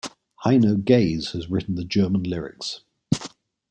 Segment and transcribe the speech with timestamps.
[0.43, 2.79] Heino Gaze has written the German lyrics.